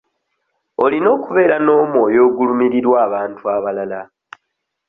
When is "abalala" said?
3.55-4.01